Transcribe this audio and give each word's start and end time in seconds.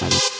Sessions. 0.00 0.39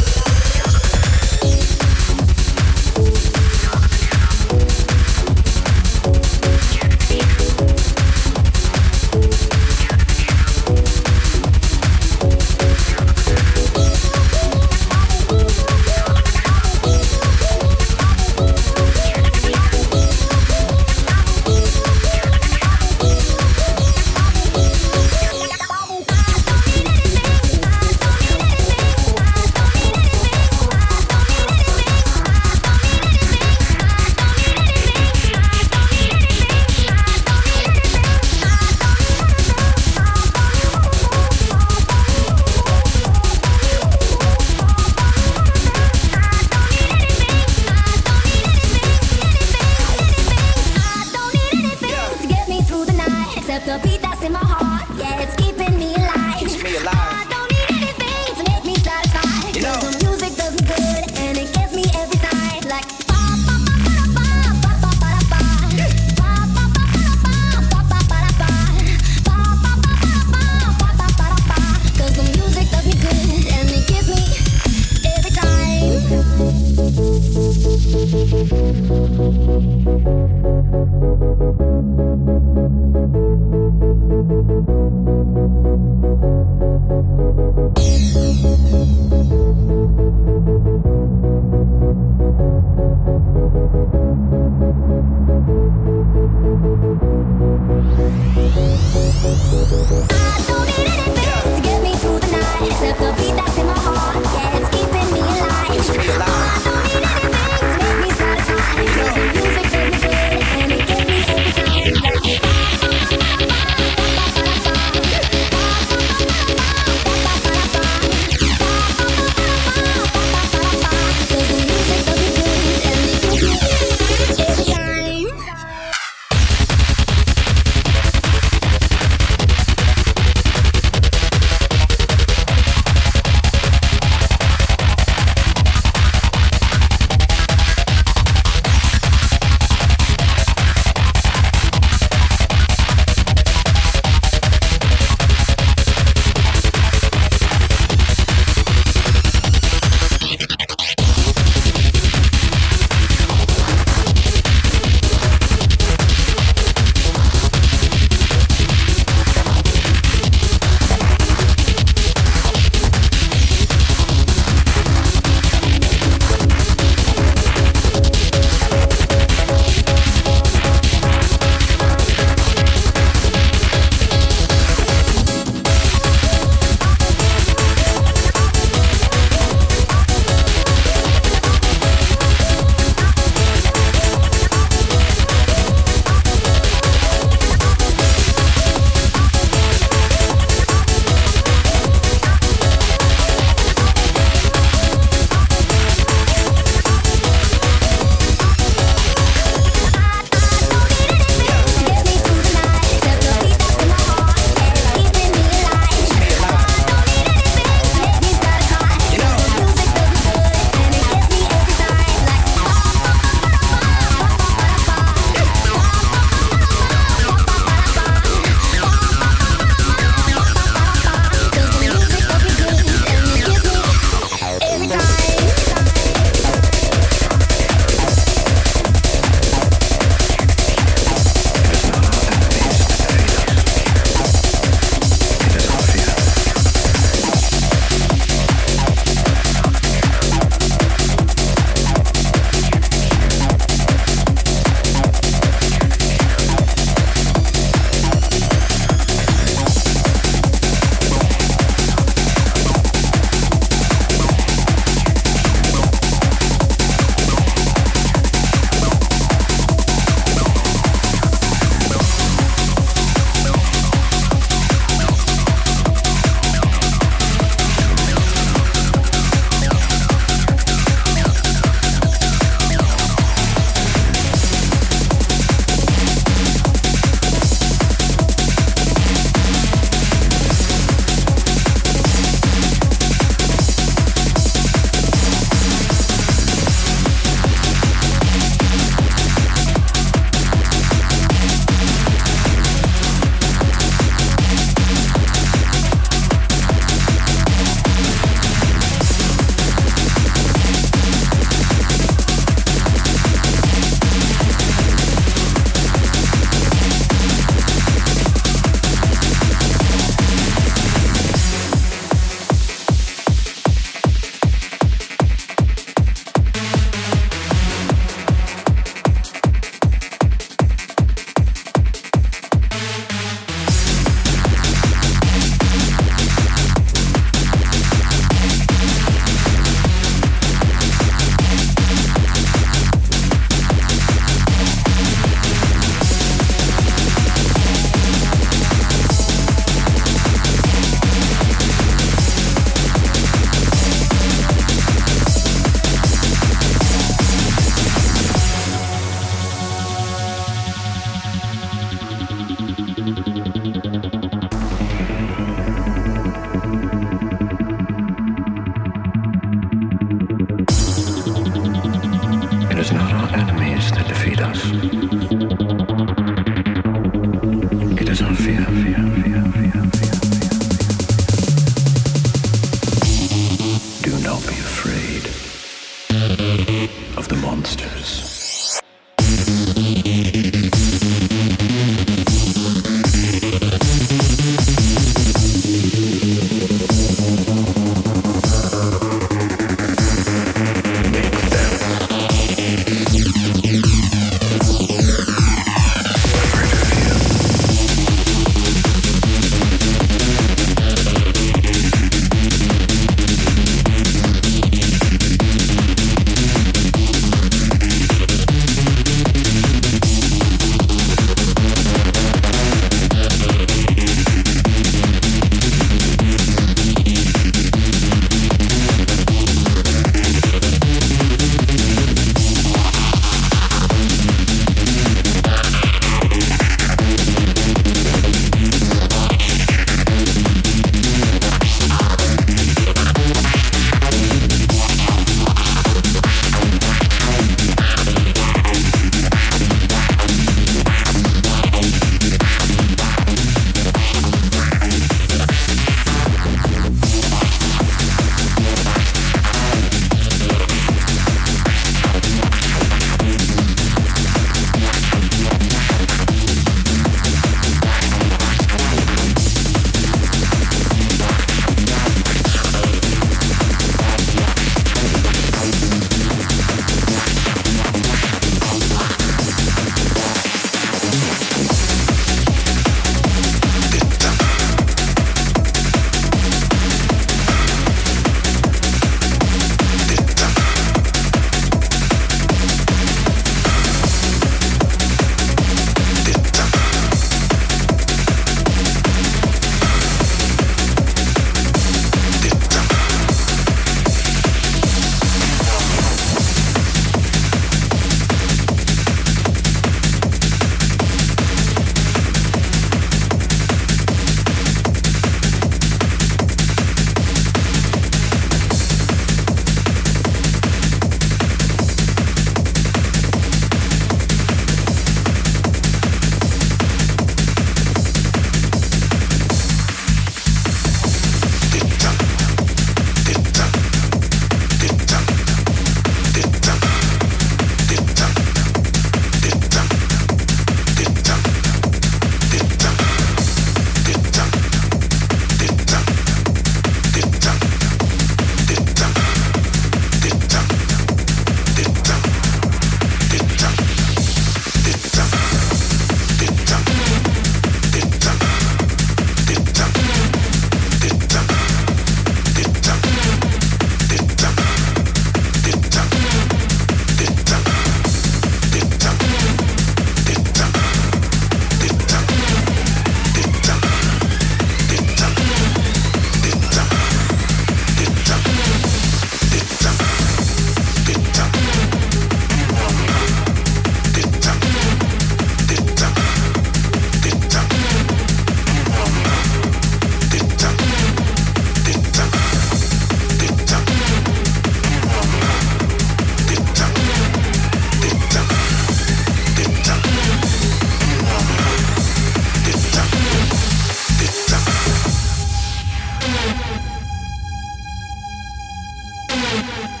Bye. 599.51 600.00